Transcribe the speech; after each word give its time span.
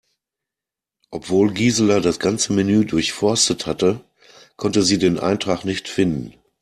Obwohl 1.11 1.53
Gisela 1.53 1.99
das 1.99 2.19
ganze 2.19 2.53
Menü 2.53 2.85
durchforstet 2.87 3.67
hatte, 3.67 4.03
konnte 4.55 4.81
sie 4.81 4.97
den 4.97 5.19
Eintrag 5.19 5.63
nicht 5.63 5.87
finden. 5.87 6.33